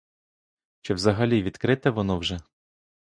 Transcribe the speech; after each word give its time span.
Чи 0.81 0.93
взагалі 0.93 1.43
відкрите 1.43 1.89
воно 1.89 2.19
вже? 2.19 2.39